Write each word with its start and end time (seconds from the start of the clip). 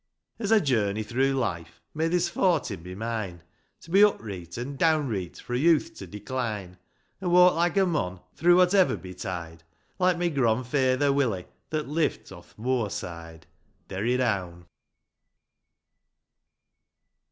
VIII. 0.39 0.43
As 0.45 0.51
I 0.51 0.59
journey 0.59 1.03
through 1.03 1.33
life 1.33 1.79
May 1.93 2.07
this 2.07 2.27
fortin 2.27 2.81
be 2.81 2.95
mine, 2.95 3.43
To 3.81 3.91
be 3.91 4.01
upreet 4.01 4.57
an' 4.57 4.75
downreet 4.75 5.39
Fro' 5.39 5.55
youth 5.55 5.93
to 5.97 6.07
decline: 6.07 6.79
An' 7.21 7.29
walk 7.29 7.53
like 7.53 7.77
a 7.77 7.85
mon, 7.85 8.19
Through 8.33 8.55
whatever 8.57 8.97
betide, 8.97 9.61
Like 9.99 10.17
my 10.17 10.29
gronfaither, 10.31 11.13
Willie, 11.13 11.45
That 11.69 11.87
live'to'th 11.87 12.57
moorside. 12.57 13.43
Derry 13.89 14.17
down. 14.17 14.65